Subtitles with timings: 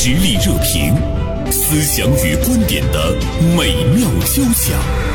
[0.00, 0.94] 实力热评，
[1.50, 3.16] 思想与观点的
[3.56, 5.07] 美妙交响。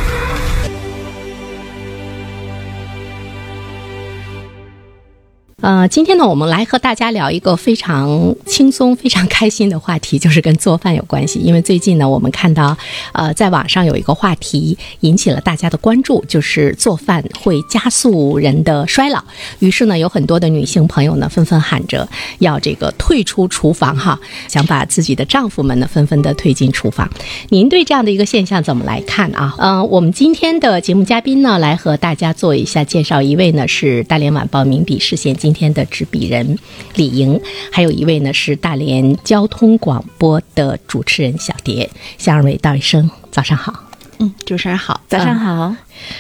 [5.64, 11.40] 呃，今天呢，我们来和大家聊一个非常轻松、非常开心的话题，就是跟做饭有关系。
[11.40, 12.76] 因为最近呢，我们看到，
[13.14, 19.24] 呃，在网上有一个话题引起了大家的关注，就是做饭会加速人的衰老。
[19.60, 22.06] 于是呢，有很多的女性朋友呢，纷纷喊着
[22.40, 24.20] 要这个退出厨房哈，
[24.50, 27.10] 想把自己的丈夫们呢，纷纷的推进厨房。
[27.48, 29.56] 您对这样的一个现象怎么来看啊？
[29.60, 33.22] 嗯，我们今天的节目嘉宾呢，来和大家做一下介绍。
[33.22, 35.64] 一位呢是大连晚报名笔视线今。
[35.64, 36.58] 天的执笔人
[36.96, 37.40] 李莹，
[37.72, 43.74] 还有一位呢是大连交通广播的主持人小蝶，向二位道一声早上好。
[44.20, 45.74] 嗯，主持人好，早上好。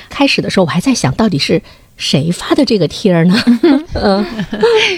[0.09, 1.61] 开始的时候我还在想到底是
[1.97, 3.35] 谁发的这个贴儿呢？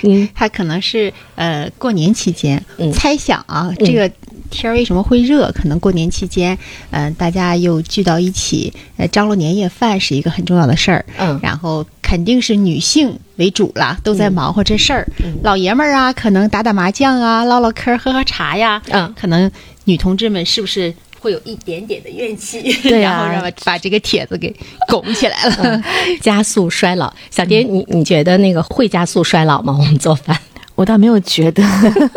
[0.03, 2.63] 嗯 他可能是呃过年期间
[2.94, 4.11] 猜想啊，这个
[4.49, 5.52] 天为什么会热？
[5.52, 6.58] 可能过年期间，
[6.91, 11.06] 嗯，大家又聚到一起，呃，张罗年夜饭是一个很重要的事儿。
[11.17, 11.86] 嗯，然后。
[12.08, 15.08] 肯定是女性为主了，都在忙活这事儿。
[15.42, 18.80] 老爷们儿啊，可能打打麻将啊，唠唠嗑，喝喝茶呀。
[18.92, 19.50] 嗯，可能
[19.86, 22.61] 女同志们是不是会有一点点的怨气？
[22.83, 24.55] 对呀，然后让把这个帖子给
[24.88, 25.83] 拱起来了，
[26.22, 27.11] 加速衰老。
[27.31, 29.75] 小蝶，你你觉得那个会加速衰老吗？
[29.75, 30.39] 我们做饭，
[30.76, 31.64] 我倒没有觉得，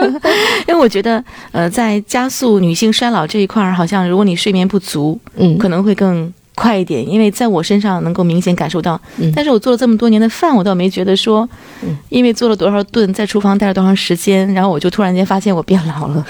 [0.66, 6.32] 因为我觉得，呃，在加速女性衰老这一块儿，好像如果你睡眠不足，嗯，可能会更。
[6.58, 9.00] 快一点，因为在我身上能够明显感受到。
[9.18, 11.48] 嗯，但是我做了这么多年的饭，我倒没觉得说，
[11.82, 16.26] 嗯，因为做了多少顿，在厨房待了多长时间，然后我就突然间发现我变老了。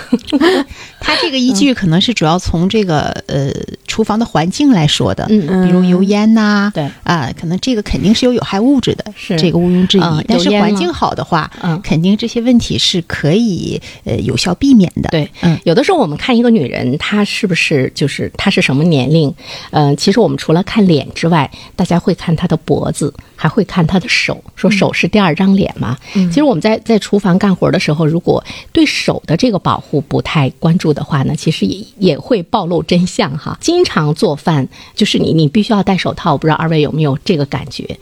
[1.01, 3.51] 他这个依据可能是主要从这个呃
[3.87, 10.25] 厨房的环境来说的，嗯嗯，比如油烟呐，对啊，可能这个肯定是有有害物质的，是这个毋庸置疑。
[10.29, 15.09] 但是环境好的话，嗯，肯定这些问题是可以呃有效避免的。
[15.09, 19.35] 对，嗯，有的时候我们看一个女人，她是不是就是她是什么年龄，
[19.71, 20.18] 嗯，其实。
[20.23, 25.97] 我们除了看脸之外，大家会看他的脖子，还会看他的手，说手是第二张脸嘛。
[26.13, 28.43] 其实我们在在厨房干活的时候，如果
[28.73, 33.57] 对手的这个保护不太关注的话呢，其实也也会暴露真相哈。
[33.61, 37.99] 经常做饭，就是你你必须要戴手套，不知道二位有没有这个感觉？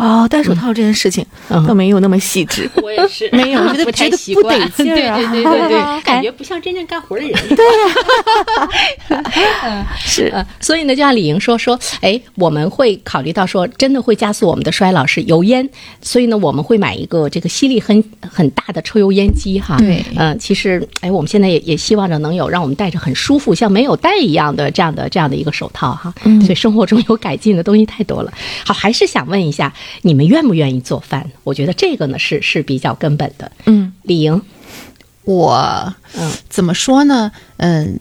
[0.00, 2.68] 哦，戴手套这件事情倒没有那么细致。
[2.82, 7.32] 我也是，没有，觉得觉得不得劲儿啊，对对对对，感觉不像真正干活的人。
[7.54, 7.64] 对
[9.16, 15.68] 呀， 是，所以呢，就像李莹说说，哎，我们会考虑到说，真的会加速我们的衰老是油烟，
[16.00, 19.76] 所以呢，我们会买一个这个吸力很很大的抽油烟机哈。
[19.78, 26.14] 对，嗯，其实，哎，我们现在也也希望着能有让我们戴着很舒服，像没有戴一样的这样的这样的一个手套哈。
[26.24, 28.32] 嗯，所以生活中有改进的东西太多了。
[28.64, 29.70] 好，还是想问一下。
[30.02, 31.30] 你们愿不愿意做饭？
[31.44, 33.50] 我觉得这个呢是是比较根本的。
[33.66, 34.40] 嗯，李莹，
[35.24, 37.30] 我嗯怎么说呢？
[37.58, 37.98] 嗯，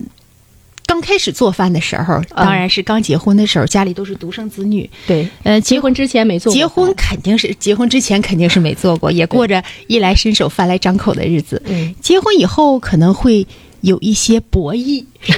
[0.86, 4.90] 刚开始做饭的时候，当然是刚结婚的时候，家里都是独生子女。
[5.06, 11.62] 对，呃，结婚之前没做过，结婚肯定是结婚之前肯定是没做过，也过着 衣来伸手、饭来张口的日子。
[11.66, 13.46] 嗯，结婚以后可能会。
[13.82, 15.04] 有一些博弈，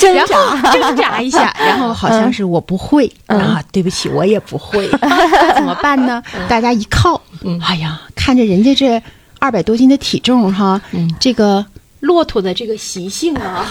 [0.00, 0.72] 挣扎。
[0.72, 3.10] 挣扎一下， 然后好像是我不会。
[3.26, 4.88] 啊，对不起，我也不会，
[5.56, 6.22] 怎么办呢？
[6.48, 7.20] 大家一靠，
[7.62, 9.02] 哎呀，看着人家这
[9.38, 10.80] 二百多斤的体重哈，
[11.18, 11.64] 这个
[12.00, 13.66] 骆驼的这个习性啊，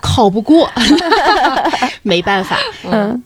[0.00, 0.70] 考不过，
[2.02, 2.56] 没办法，
[2.90, 3.22] 嗯。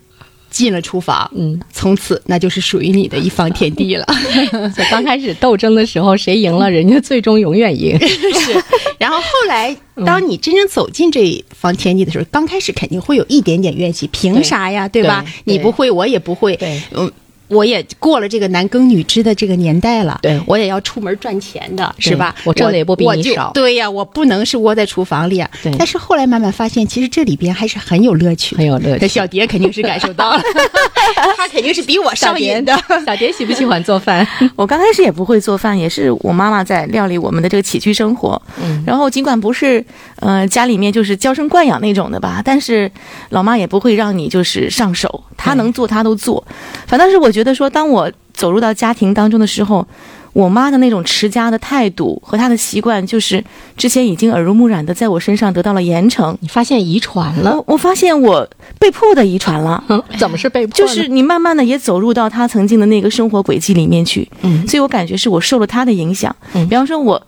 [0.53, 4.07] 进了厨房，嗯，从此那就是属于你的一方天地了。
[4.77, 7.99] 在刚开始斗争的时候，谁赢了，人家最终永远赢。
[7.99, 8.63] 是，
[8.99, 9.75] 然后后来，
[10.07, 14.87] 当你真正走进这一方天地的时候，刚开始肯定会有一点点怨气，凭啥呀？
[14.87, 15.25] 对吧？
[15.45, 16.59] 你不会，我也不会。
[16.93, 17.11] 嗯。
[17.53, 22.35] 我也过了这个男耕女织的这个年代了，对我也要出门赚钱的，是吧？
[22.45, 23.51] 我挣的也不比你少。
[23.53, 25.49] 对呀，我不能是窝在厨房里啊。
[25.63, 25.73] 对。
[25.79, 29.07] 但是后来慢慢发现，其实这里边还是很有乐趣，很有乐趣。
[29.09, 30.43] 小蝶肯定是感受到了，
[31.37, 32.77] 他肯定是比我上瘾的。
[33.05, 34.27] 小蝶喜不喜欢做饭？
[34.57, 38.41] 我刚开始也不会做饭，也是我妈妈在料理我们的这个起居生活。
[38.63, 38.83] 嗯。
[38.87, 39.84] 然后尽管不是，
[40.21, 42.91] 呃，家里面就是娇生惯养那种的吧，但是
[43.31, 46.42] 老妈也不会让你就是上手，她能做他都做。
[46.86, 49.84] 反倒是我觉得说，当我走入到家庭当中的时候，
[50.33, 53.42] 我妈的那种持家的态度和她的习惯，就是
[53.77, 56.34] 之前已经耳濡目染的，在我身上得到了严惩。
[56.41, 57.62] 你发现遗传了？
[57.66, 58.48] 我发现我
[58.78, 59.83] 被迫的遗传了。
[60.16, 60.74] 怎么是被迫？
[60.74, 64.27] 就是你慢慢的也走入到她曾经的那个生活轨迹里面去。
[64.42, 66.34] 嗯，所以我感觉是我受了她的影响。
[66.54, 67.21] 嗯，比方说我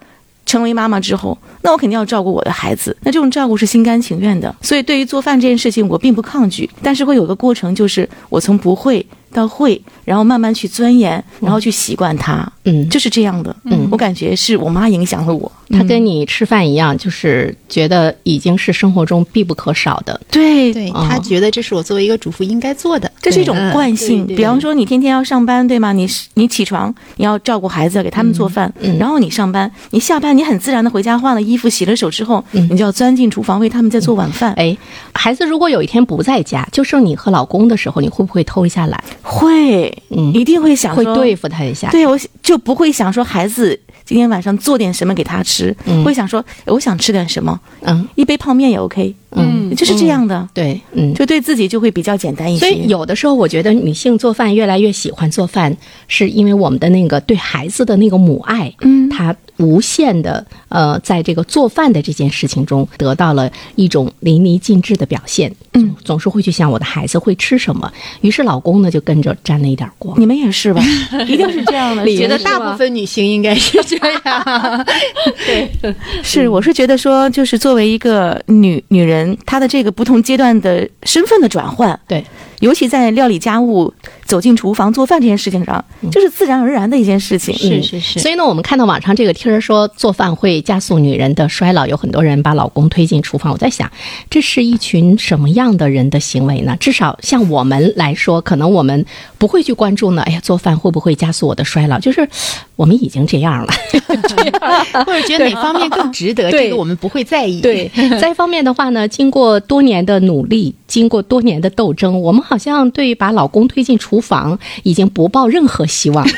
[0.46, 2.96] 成为妈妈之后，那我肯定要照顾我的孩子。
[3.02, 4.54] 那这种照顾是心甘情愿的。
[4.60, 9.04] 所以对于做饭这件事情，我并不抗拒，但是会有个过程，就是我从不会。
[9.34, 12.50] 到会，然后慢慢去钻研，然后去习惯它。
[12.66, 13.54] 嗯，就是这样的。
[13.64, 15.50] 嗯，我感觉是我妈影响了我。
[15.68, 20.18] 她跟你吃饭一样，就是觉得已经是生活中必不可少的。
[20.30, 24.26] 对对，她觉得这是我作为一个主妇应该做的，这是一种惯性。
[24.28, 25.92] 比方说，你天天要上班，对吗？
[25.92, 34.52] 你你起床，你要照顾孩子，给他们做饭，然后你上班，你下班，你很自然的回家换了衣服、洗了手之后，你就要钻进厨房为他们在做晚饭。
[34.54, 34.76] 哎，
[35.12, 39.02] 孩子如果有一天不在家，就剩你和老公的时候，你会不会偷一下懒？
[39.24, 41.90] 会，嗯，一定会想会对付他一下。
[41.90, 43.80] 对，我就不会想说孩子。
[44.04, 45.74] 今天晚上做点什么给他吃，
[46.04, 52.66] 会想说我想吃点什么，嗯，一杯泡面也 OK，嗯，就是这样的，对，嗯，就对自己就会比较简单一些。
[52.66, 55.74] 所以有的时候我觉得女性做饭越来越喜欢做饭，
[56.06, 70.18] 是因为我们的那个对孩子的那个母爱，嗯，她无限的呃，在这个做饭的这件事情中得到了一种淋漓尽致的表现，嗯，总是会去想我的孩子会吃什么，于是老公呢就跟着沾了一点光。
[70.20, 70.82] 你们也是吧？
[71.28, 73.82] 一定是这样的，我觉得大部分女性应该是。
[73.84, 74.86] 这样，
[75.46, 82.24] 对，是，我是觉得说，就是作为一个女女人，她的这个不同阶段的身份的转换，对。
[82.60, 83.92] 尤其在料理家务、
[84.24, 87.54] 走进厨房做饭这件事情上，就是自然而然的一件事情。
[87.56, 88.18] 是是是。
[88.20, 93.52] 所以呢，我们看到网上这个贴儿说做饭会加速女人的衰老，有很多人把老公推进厨房。
[93.52, 93.90] 我在想，
[94.30, 96.76] 这是一群什么样的人的行为呢？
[96.80, 99.04] 至少像我们来说，可能我们
[99.38, 100.22] 不会去关注呢。
[100.22, 101.98] 哎呀，做饭会不会加速我的衰老？
[102.04, 102.26] 就是
[102.76, 103.72] 我们已经这样了，
[105.04, 107.60] 或者觉得哪方面更值得，这个我们不会在意。
[107.60, 107.90] 对，
[108.20, 112.58] 在一方面的话呢，经过多年的努力，经过多年的斗争，我们好。
[112.64, 116.26] 像对把老公推进厨房已经不抱任何希望，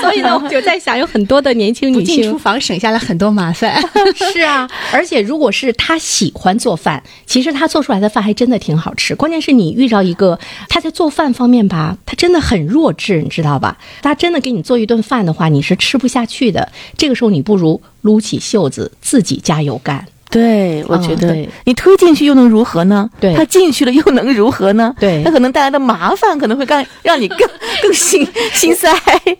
[0.00, 3.78] 所以呢，我就在想，有很多的年轻女性进厨房省下了很多麻烦。
[4.32, 9.14] 是啊，而且如果是她喜欢做饭，其实她做出来的饭还真的挺好吃。
[9.14, 10.38] 关键是你遇到一个
[10.70, 13.76] 她在做饭方面吧，她真的很弱智，你知道吧？
[14.00, 16.72] 她真的给你做一顿饭的话，你是吃不下去的。
[16.96, 20.06] 这个时候，你不如撸起袖子自己加油干。
[20.30, 21.34] 对，我觉得
[21.64, 23.08] 你推进去又能如何呢？
[23.20, 24.94] 对，他进去了又能如何呢？
[24.98, 27.38] 对，他可能带来的麻烦可能会更让你更
[27.82, 28.88] 更心 心塞。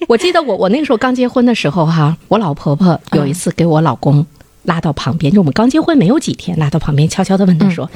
[0.08, 4.24] 我记得我我那个时候刚结婚的时候哈，我老婆婆有一次给我老公
[4.62, 7.90] 拉到旁边，就我们刚结婚没有几天，拉到旁边悄悄的问他说：“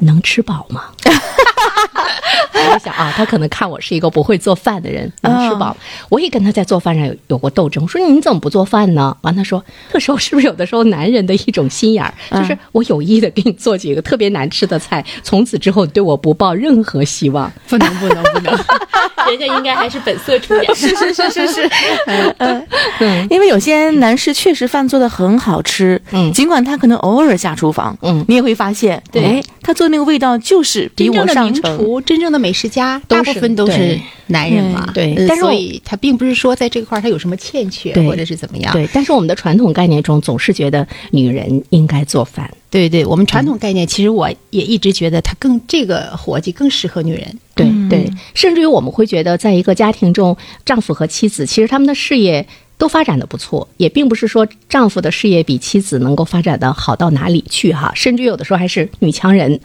[0.00, 0.82] 能吃饱吗？”
[2.54, 5.76] 我就想啊，他可能看我是一个不会做饭的人，能吃饱。
[6.08, 7.82] 我也跟他在做饭上有有过斗争。
[7.82, 9.16] 我说你怎么不做饭呢？
[9.22, 9.62] 完他说，
[9.92, 17.50] 这时候是不是有的时候男人的一种心眼儿，就是我有意的给你做几个特别难吃的菜，从此之后对我不抱任何希望。
[17.68, 18.52] 不能不能不能，
[19.28, 20.74] 人家应该还是本色出演。
[20.74, 21.70] 是是是是是，
[22.38, 22.66] 嗯
[23.00, 31.78] 嗯，因为有些男士确实饭做的很好吃，嗯，尽管他可能偶尔下厨房，嗯，你也会发现，对，他做那个味道就是比我上乘。
[32.04, 38.86] 真正的美食家大部分都是男人嘛，对，但是所以他并不是说在这块儿他有什么欠缺或者是怎么样，对。
[38.92, 43.06] 但是我们的传统概念中总是觉得女人应该做饭，对对。
[43.06, 48.06] 我们传统概念其实我也一直觉得他更这个活计更适合女人，对对。
[48.34, 50.36] 甚至于我们会觉得，在一个家庭中，
[50.66, 52.46] 丈夫和妻子其实他们的事业。
[52.76, 59.58] 都发展的不错，也并不是说丈夫的事业比妻子能够发展的好到哪里去哈，甚至有的时候还是女强人。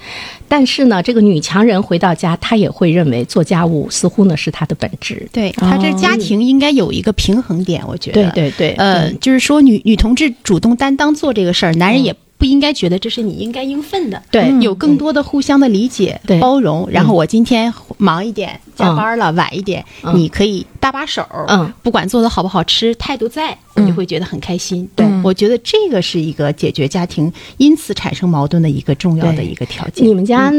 [0.47, 5.27] 但是呢，这个女强人回到家，她也会认为做家务似乎呢是她的本职。
[5.31, 8.29] 对她这家庭应该有一个平衡点，我觉得。
[8.31, 12.15] 对对对，呃，就是说女女同志主动担当做这个事儿，男人也。
[12.39, 16.87] 不应该觉得这是你应该应分的，对，有更多的互相的理解、包容。
[16.89, 24.89] 然后我今天忙一点，加班了，晚一点，你可以搭把手，嗯，不管做的好不好吃，态度在，我就会觉得很开心。
[24.95, 30.07] 对，我觉得这个是一个解决家庭因此产生矛盾的一个重要的一个条件。
[30.07, 30.49] 你们家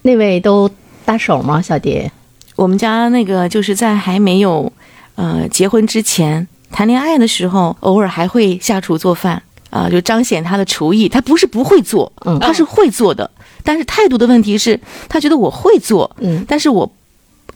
[0.00, 0.70] 那位都
[1.04, 2.10] 搭手吗，小蝶？
[2.56, 4.72] 我们家那个就是在还没有
[5.16, 9.42] 呃结婚之前谈恋爱的时候，偶尔还会下厨做饭。
[9.70, 11.08] 啊，就彰显他的厨艺。
[11.08, 13.30] 他不是不会做，嗯，他是会做的。
[13.62, 16.90] 但是态度的问题是，他觉得我会做，嗯，但是我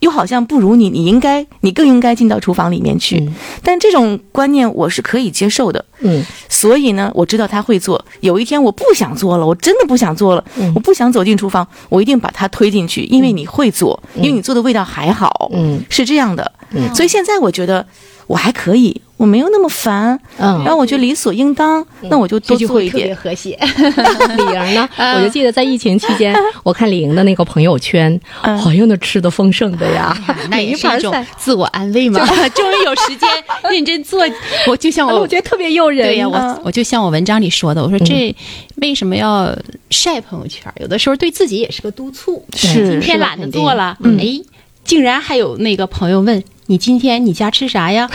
[0.00, 3.30] 又好像不如你，你应该，你更应该进到厨房里面去。
[3.62, 6.22] 但这种观念我是可以接受的，嗯。
[6.48, 8.04] 所以呢，我知道他会做。
[8.20, 16.52] 有一天我不想做了，我真的不想做了，我不想走进厨房，我一定把他推进去，因为你会做，因为你做的味道还好，嗯，是这样的。
[16.94, 17.86] 所以现在我觉得
[18.26, 19.00] 我还可以。
[19.22, 23.14] 我没有那么烦，嗯，然后我觉得理所应当，那我就多做一点。
[23.14, 23.56] 和谐。
[24.36, 24.88] 李莹呢？
[25.16, 30.12] 我就记得在疫情期间， 我看李莹的那个朋友圈，好像那吃的丰盛的呀，
[30.50, 32.18] 那也是一种自我安慰嘛。
[32.52, 33.28] 终于有时间
[33.70, 34.24] 认真做，
[34.66, 36.04] 我就像我，我觉得特别诱人。
[36.08, 38.34] 对呀，我我就像我文章里说的，我说这
[38.78, 39.56] 为什么要
[39.90, 40.72] 晒朋友圈？
[40.80, 42.44] 有的时候对自己也是个督促。
[42.56, 44.42] 是，今天懒得做了，哎。
[44.84, 48.10] 竟然还有那个朋友问你今天你家吃啥呀？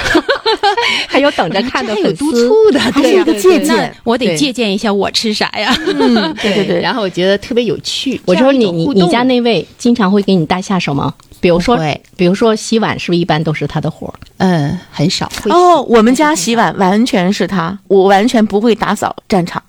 [1.08, 5.76] 还有等着看的还有督粉丝，促的，还对呀有一个借那鉴我得对借鉴一下我吃啥呀？
[5.88, 6.82] 嗯， 对对对。
[6.82, 8.20] 然后我觉得特别有趣。
[8.26, 11.14] 我说你你你家那位经常会给你搭下手吗？
[11.40, 11.78] 比如说
[12.16, 14.14] 比如说洗碗，是不是一般都是他的活儿？
[14.38, 19.62] 嗯很少会哦，我们家洗碗完全是他，我完全不会打扫战场，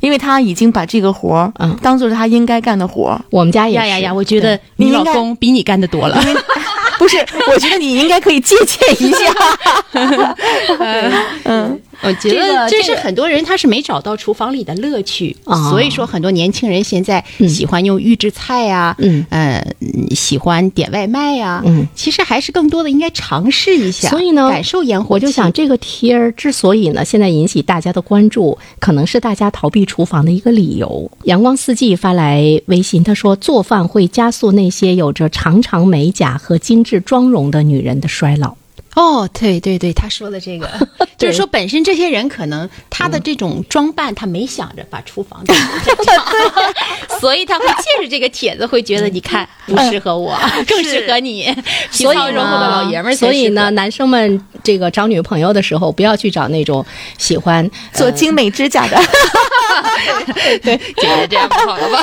[0.00, 3.20] 因为他已经把这个活儿嗯当做是他应该干的活儿。
[3.30, 3.86] 我们家也是。
[3.86, 4.12] 呀呀呀！
[4.14, 6.20] 我觉得你老公比你干的多了。
[6.98, 9.34] 不是，我觉得你应该可以借鉴一下。
[11.44, 19.24] 嗯，我觉得这是很多人他是没找到厨房里的乐趣，啊所以说很多年轻人现在嗯喜欢用预制菜呀、嗯
[20.14, 25.26] 喜欢点外卖呀、嗯其实还是更多的应该尝试一下，所以呢感受烟火气。
[25.26, 31.10] 我就想，这个贴儿之所以呢现在引起大家的关注，可能是大家逃避厨房的一个理由。
[31.24, 38.54] 阳光四季发来微信，他说做饭会加速那些有着长长美甲和精致妆容的女人的衰老。
[38.94, 40.68] 哦，对对对，他说的这个，
[41.18, 51.52] 就是说本身这些人可能他的这种装扮，他没想着把厨房当成战场，所以他会借着这个帖子，会觉得你看不适合我， 更适合你，
[51.90, 53.16] 皮所以糙肉厚的老爷们儿。
[53.16, 56.84] 所以呢，男生们这个找女朋友的时候，不要去找那种
[57.18, 58.96] 喜欢做精美指甲的，
[60.62, 62.02] 对，姐姐这样不好了吧？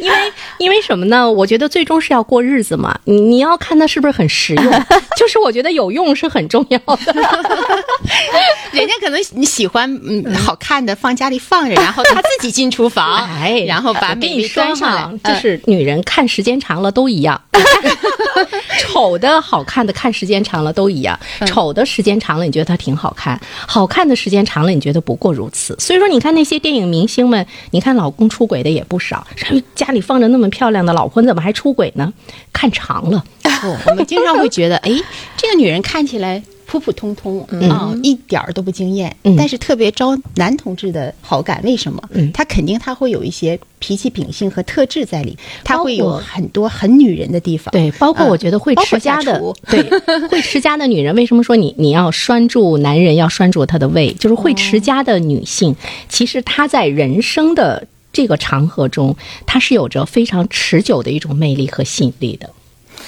[0.00, 1.30] 因为因为什么呢？
[1.30, 4.72] 我觉得最终是要过日子嘛，你你要看它是不是很实用，
[5.16, 6.98] 就是我觉得有用是很重要的。
[8.72, 17.40] 人家可能你喜欢嗯好看的放家里放着，然后他自己进厨房， 哎，然后把我跟美味你端上来，，就是女人看时间长了都一样，
[18.80, 25.76] 丑的好看的看时间长了都一样，丑的时间长了你觉得它挺好看，好看的时间长了你觉得不过如此。
[25.78, 29.26] 所以说，你看那些电影明星们，你看老公出轨的也不少，
[29.74, 32.12] 家里放着那么漂亮的老婆，怎么还出轨呢？
[32.52, 33.22] 看长了。
[33.42, 34.90] 不， 我们经常会觉得，哎，
[35.36, 41.60] 这个女人看起来普普通通啊、一点儿都不惊艳，嗯但是特别招男同志的好感。
[41.64, 42.00] 为什么？
[42.12, 47.72] 嗯她肯定他会有一些脾气秉性和特质在里，她包会有很多很女人的地方。
[47.72, 49.82] 对，包括嗯我觉得会持家的 对，
[50.28, 54.12] 会持家的女人，为什么说你你要拴住男人，要拴住他的胃？
[54.12, 55.74] 就是会持家的女性，
[56.08, 62.48] 其实她在人生的这个长河中，她是有着非常持久的一种魅力和吸引力的。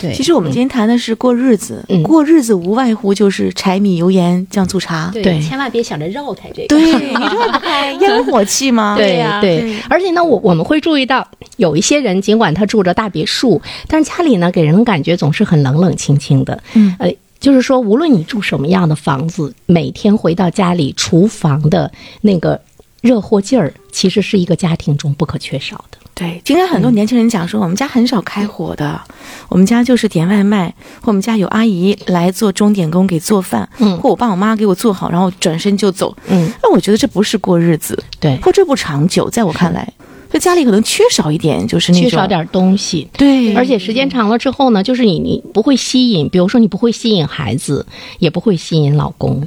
[0.03, 5.09] 对，其实我们今天谈的是过日子，嗯过日子无外乎就是柴米油盐酱醋茶。
[5.13, 6.69] 对对千万别想着绕开这个。
[6.69, 8.97] 对，你绕不开烟火气吗？
[8.97, 16.61] 对呀对对，而且呢，我我们会注意到，有一些人尽管他住着大别墅，但是家里呢给人的感觉总是很冷冷清清的。
[16.75, 21.91] 嗯呃，就是说，无论你住什么样的房子，每天回到家里，厨房的
[22.21, 22.61] 那个
[23.01, 25.99] 热乎劲儿，其实是一个家庭中不可缺少的。
[26.15, 29.01] 对，今天很多年轻人讲说，我们家很少开火的，
[29.49, 30.69] 我们家就是点外卖，
[31.01, 33.97] 或我们家有阿姨来做钟点工给做饭，嗯。
[33.99, 36.15] 或我爸我妈给我做好，然后转身就走。
[36.29, 39.91] 嗯，那我觉得这不是过日子，对，或这不长久，在我看来，
[40.31, 43.09] 就家里可能缺少一点，就是那种缺少点东西。
[43.15, 47.87] 对，而且时间长了之后呢，就是你你不会吸引，比如说你不会吸引孩子，
[48.19, 49.43] 也不会吸引老公，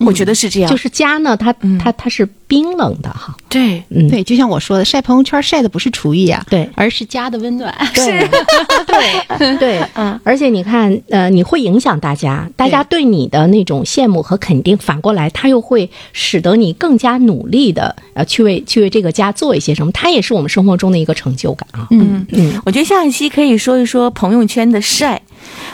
[0.00, 3.34] 我觉得是这样，就是家呢，它它它是冰冷的哈。
[3.48, 3.82] 对。
[3.88, 7.72] 嗯，对，就像我说的，晒朋友圈晒的不是厨艺啊，对而是家的温暖。
[7.94, 8.28] 是，
[8.86, 21.86] 对 对，嗯，而且你看，呃，你会影响大家，大家对你的那种羡慕和肯定，反过来，他又会使得你更加努力的，呃，去为去为这个家做一些什么，它也是我们生活中的一个成就感啊。
[21.90, 25.20] 嗯嗯，我觉得下一期可以说一说朋友圈的晒。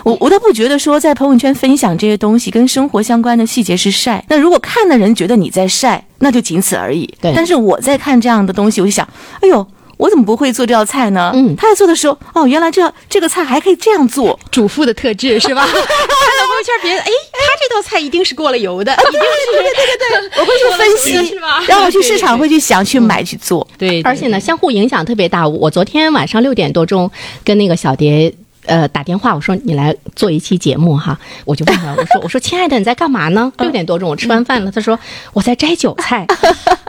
[0.05, 4.23] 我我倒不觉得说在朋友圈分享这些东西跟生活相关的细节是晒。
[4.29, 7.07] 那如果看的人觉得你在晒，那就仅此而已。
[7.21, 9.07] 对但是我在看这样的东西，我就想，
[9.43, 9.67] 哎呦。
[9.99, 11.31] 我怎么不会做这道菜呢？
[11.33, 14.37] 嗯他在做的时候，哦，原来这这个菜还可以这样做。
[14.51, 15.65] 主妇的特质是吧？
[15.65, 23.65] 看到朋友圈，别人哎，他这道菜一定是过了油的， 一定是对对对对，我会去分析是吧， 然后我去市场会去想、去买、去做。
[23.79, 25.47] 对，而且呢，相互影响特别大。
[25.47, 27.09] 我昨天晚上六点多钟
[27.45, 28.35] 跟那个小蝶。
[28.67, 33.53] 呃，打电话我说你来做一期节目哈，我就问他，我说 我说亲爱的你在干嘛呢？
[33.59, 34.99] 六点多钟我吃完饭了，他说
[35.33, 36.27] 我在摘韭菜。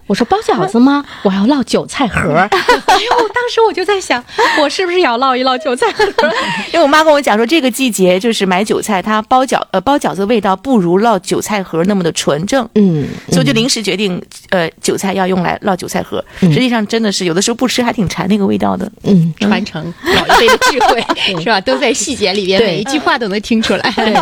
[0.05, 1.03] 我说包饺子吗？
[1.23, 2.49] 我要烙韭菜盒儿。
[2.51, 4.21] 哎呦，当时我就在想，
[4.59, 6.33] 我是不是也要烙一烙韭菜盒儿？
[6.73, 12.67] 因为我妈跟我讲说，这个季节就是买韭菜，它包饺呃包饺子味道不如烙韭菜盒那么的纯正。
[12.75, 16.23] 嗯，所以我就临时决定，呃，韭菜要用来烙韭菜盒。
[16.41, 18.91] 实际上真的是有的时候不吃还挺馋那个味道的。
[19.03, 21.01] 嗯，传承老一辈的智慧
[21.41, 21.61] 是吧？
[21.63, 23.91] 都在细节里边，每一句话都能听出来。
[23.95, 24.13] 对，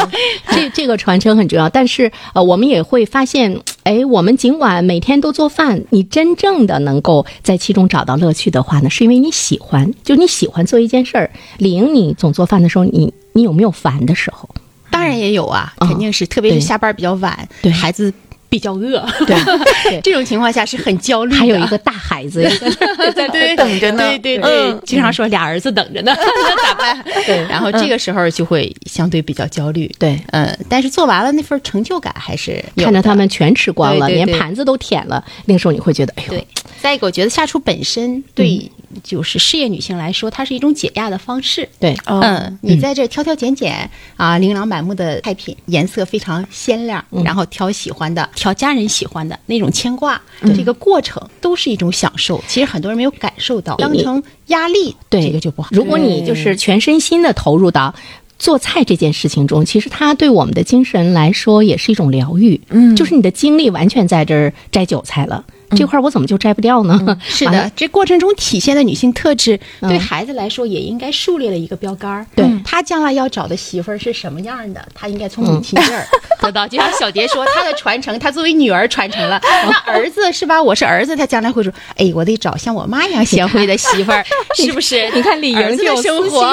[0.56, 1.68] 这这个传承很重要。
[1.68, 11.30] 但是呃，我们也会发现，哎，我们尽管每天都做饭，你真正的能够在其中找到乐趣的话呢，是因为你喜欢，就你喜欢做一件事儿。
[11.58, 14.50] 李莹，你总做饭的时候，你你有没有烦的时候？
[14.90, 18.14] 当然也有啊，肯定是，特别是下班比较晚，对孩子。
[18.51, 21.34] 比较饿， 对，这种情况下是很焦虑。
[21.34, 22.43] 还有一个大孩子
[23.15, 27.01] 在对等着呢，对对对，经常说俩儿子等着呢，那咋办？
[27.25, 29.89] 对， 然后这个时候就会相对比较焦虑。
[29.98, 36.34] 对，嗯，但是做完了那份成就感还是看着他们全吃光了，连盘子都舔了，那个时候你会觉得哎呦。
[36.34, 36.46] 对，
[36.81, 38.70] 再一个，我觉得下厨本身对。
[39.04, 41.68] 就是事业女性来说，它是一种解压的方式。
[41.80, 50.22] 对，嗯，你在这挑挑拣拣啊，琳琅满目的菜品，颜色非常鲜亮，然后挑喜欢的，挑家人喜欢的那种牵挂，
[50.56, 52.44] 这个过程都是一种享受。
[52.48, 55.70] 其实很多人没有感受到，当成压力，对这个就不好。
[55.72, 57.94] 如果你就是全身心的投入到
[58.38, 62.60] 做菜这件事情中，其实它对我们的精神来说也是一种疗愈。
[62.70, 65.46] 嗯，就是你的精力完全在这儿摘韭菜了。
[65.75, 67.00] 这块我怎么就摘不掉呢？
[67.24, 72.25] 是的，这过程中体现的女性特质，对孩子来说也应该树立了一个标杆儿。
[72.36, 76.06] 对他将来要找的媳妇儿是什么样的，他应该从母亲这儿
[76.42, 76.68] 得到。
[76.68, 79.40] 就像小蝶说， 他的传承，他作为女儿传承了。
[79.44, 80.62] 那儿子是吧？
[80.62, 84.24] 我是儿子，他将来会说：“哎，我得找像我妈一样贤惠的媳妇儿，
[84.56, 86.51] 是不是？”你看李莹的生活，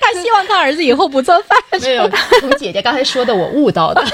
[0.00, 1.58] 他希望他儿子以后不做饭。
[1.80, 2.08] 没有，
[2.40, 4.04] 从姐姐刚才说的，我悟到的。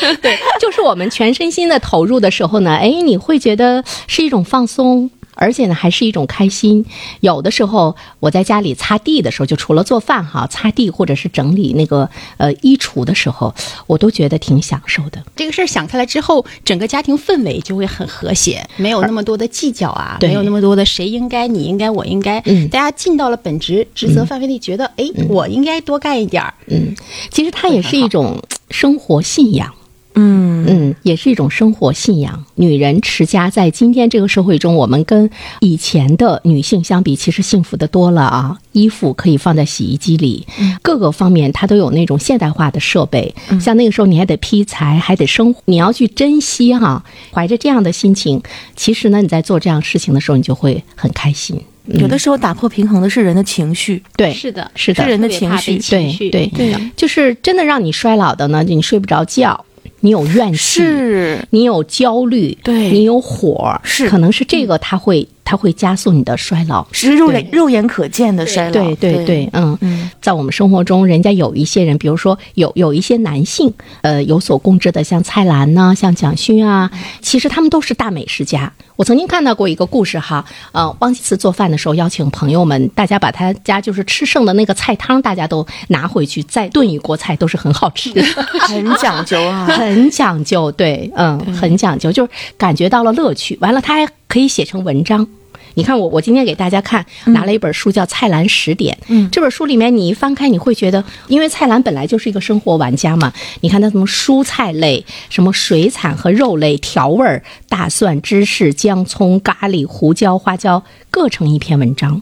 [0.22, 6.84] 对，就是我们全身心的投入的时候呢，哎，你会觉得是一种放松，而且呢，还是一种开心。
[7.20, 13.54] 有的时候我在家里擦地的时候，就除了做饭哈，擦地或者是整理那个呃衣橱的时候，
[13.86, 15.22] 我都觉得挺享受的。
[15.36, 22.40] 这个事儿想开了之后，整个家庭氛围就会很和谐，没有那么多的计较啊，没有那么多的谁应该、你应该、我应该。
[22.46, 26.54] 嗯，大家尽到了本职职责范围内，觉得哎，我应该多干一点儿。
[26.66, 26.94] 嗯，
[27.30, 29.72] 其实它也是一种生活信仰。
[30.20, 32.44] 嗯嗯，也是一种生活信仰。
[32.54, 35.28] 女人持家，在今天这个社会中，我们跟
[35.60, 38.58] 以前的女性相比，其实幸福的多了啊！
[38.72, 40.46] 衣服可以放在洗衣机里，
[40.82, 43.34] 各个方面它都有那种现代化的设备。
[43.60, 47.02] 像那个时候，你还得劈柴，还得生，你要去珍惜哈。
[47.32, 48.42] 怀着这样的心情，
[48.76, 51.60] 其实呢，你在做这样事情的时候，你就会很开心。
[51.86, 59.64] 有的时候打破平衡的是人的情绪，对，是的，是的，是人的情绪，对对对，就是真的让你衰老的呢，你睡不着觉。
[60.00, 61.38] 你有怨气，是。
[61.50, 62.90] 你有焦虑，对。
[62.90, 64.08] 你有火，是。
[64.08, 68.70] 可能是这个，他会它会加速你的衰老，是肉眼肉眼可见的衰老。
[68.70, 76.88] 对对对，嗯嗯，在我们生活中，人家有一些人，比如说有有一些男性，呃，有所共知的，像蔡澜呐，像蒋勋啊，
[77.20, 78.72] 其实他们都是大美食家。
[78.94, 88.22] 我曾经看到过一个故事哈，呃，汪其慈做饭的时候邀请朋友们，大家把他家就是吃剩的那个菜汤，大家都拿回去再炖一锅菜，都是很好吃的，
[88.68, 93.58] 很讲究啊， 很讲究，对，嗯，很讲究，就是感觉到了乐趣。
[93.60, 95.26] 完了，他还可以写成文章。
[95.74, 98.96] 你看我，我今天给大家看，拿了一本书叫《蔡澜十点》。
[99.08, 103.32] 嗯，这本书里面你一翻开，你会觉得，因为蔡澜本来就是一个生活玩家嘛。
[103.60, 112.20] 你看他什么蔬菜类、什么水产和肉类、调味儿、大蒜、芝士、姜、葱、咖喱、胡椒、花椒，各成一篇文章。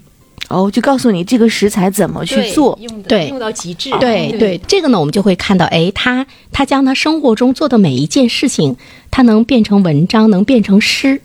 [0.49, 3.91] 哦，就告诉你这个食材怎么去做，对，用到极致。
[4.01, 8.77] 对对，这个呢，我们就会看到，哎，他他将他生活中做的每一件事情，
[9.11, 11.21] 他能变成文章，能变成诗，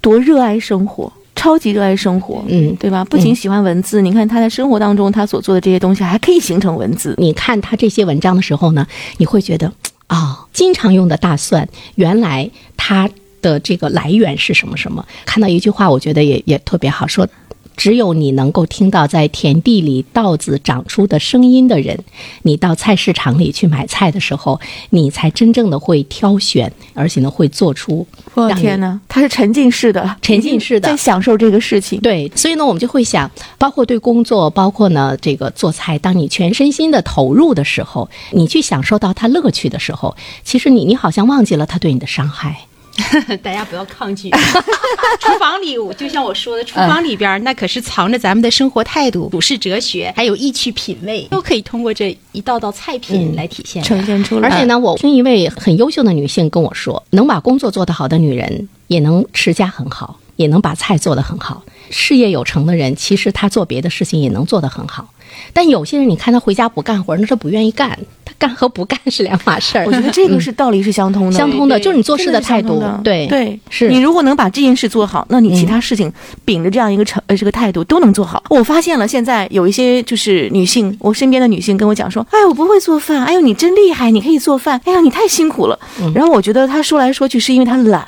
[0.00, 1.12] 多热爱生活。
[1.44, 3.04] 超级热爱生活，嗯，对吧？
[3.04, 7.14] 不仅喜欢文字，你看他在生活当中他所做的这些东西还可以形成文字。
[7.18, 8.86] 你看他这些文章的时候呢，
[9.18, 9.70] 你会觉得
[10.06, 13.06] 啊，经常用的大蒜，原来它
[13.42, 15.04] 的这个来源是什么什么？
[15.26, 17.28] 看到一句话，我觉得也也特别好说。
[17.76, 21.98] 只有你能够听到在田地里稻子长出的声音的人，
[22.42, 24.60] 你到菜市场里去买菜的时候，
[24.90, 28.06] 你才真正的会挑选，而且呢会做出。
[28.34, 32.00] 我天哪，他是沉浸式的，沉浸式的在享受这个事情。
[32.00, 42.66] 对，所以呢，我们就会想，包括对工作，包括呢这个做菜，当你全身心的投入的时候，你去享受到它乐趣的时候，其实你你好像忘记了它对你的伤害。
[43.42, 44.30] 大家不要抗拒，
[45.20, 54.48] 厨房里就像我说的，厨房里边那可是藏着咱们的生活态度、处世哲学，还有意趣品味，都可以通过这一道道菜品来体现、呈现出来。
[54.48, 61.62] 而且呢，我听一位很优秀的女性跟我说，能把工作做得好的女人，也能持家很好，也能把菜做得很好。
[61.90, 65.08] 事业有成的人，其实他做别的事情也能做得很好。
[65.52, 67.98] 但有些人，你看他回家不干活，那是不愿意干。
[68.44, 69.86] 干和不干是两码事儿。
[69.86, 72.82] 我觉得这个是道理是相通的，相通的，就是你做事的态度。
[73.02, 76.12] 对对，是你如果能把这件事做好，那你其他事情
[76.44, 78.42] 秉着这样一个成呃这个态度都能做好。
[78.50, 84.80] 我发现了，现在有一些就是女性，我身边的女性跟我讲说：“哎，我不会做饭。”哎呦，你真厉害，你可以做饭。
[84.84, 85.78] 哎呀，你太辛苦了。
[86.14, 88.04] 然后我觉得她说来说去是因为她懒，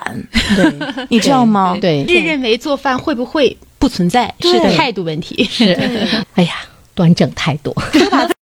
[0.54, 0.72] 对，
[1.08, 1.76] 你知道吗？
[1.80, 5.44] 对，认认为做饭会不会不存在，是态度问题。
[5.50, 5.72] 是，
[6.34, 6.52] 哎呀，
[6.94, 7.74] 端正态度。